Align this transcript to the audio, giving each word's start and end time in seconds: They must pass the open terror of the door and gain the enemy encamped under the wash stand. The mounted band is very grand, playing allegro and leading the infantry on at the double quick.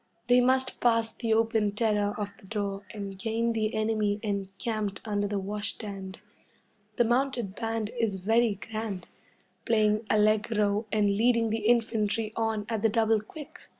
They 0.25 0.41
must 0.41 0.79
pass 0.81 1.13
the 1.13 1.31
open 1.35 1.73
terror 1.73 2.15
of 2.17 2.33
the 2.39 2.47
door 2.47 2.81
and 2.91 3.19
gain 3.19 3.53
the 3.53 3.75
enemy 3.75 4.19
encamped 4.23 4.99
under 5.05 5.27
the 5.27 5.37
wash 5.37 5.73
stand. 5.73 6.17
The 6.95 7.03
mounted 7.05 7.53
band 7.53 7.91
is 7.99 8.15
very 8.15 8.55
grand, 8.55 9.05
playing 9.63 10.07
allegro 10.09 10.87
and 10.91 11.11
leading 11.11 11.51
the 11.51 11.67
infantry 11.67 12.33
on 12.35 12.65
at 12.67 12.81
the 12.81 12.89
double 12.89 13.21
quick. 13.21 13.59